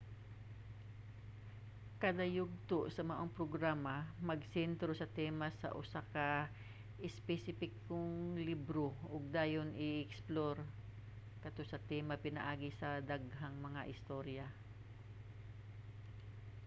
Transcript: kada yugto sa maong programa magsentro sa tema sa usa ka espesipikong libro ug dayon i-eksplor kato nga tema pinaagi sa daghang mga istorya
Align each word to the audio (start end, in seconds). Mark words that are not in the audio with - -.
kada 2.03 2.25
yugto 2.37 2.79
sa 2.95 3.01
maong 3.09 3.31
programa 3.39 3.95
magsentro 4.29 4.91
sa 4.97 5.11
tema 5.19 5.47
sa 5.61 5.69
usa 5.81 6.01
ka 6.13 6.29
espesipikong 7.07 8.15
libro 8.49 8.87
ug 9.13 9.23
dayon 9.37 9.69
i-eksplor 9.89 10.55
kato 11.43 11.61
nga 11.71 11.79
tema 11.91 12.15
pinaagi 12.25 12.69
sa 12.79 12.89
daghang 13.11 13.55
mga 13.67 13.81
istorya 13.95 14.45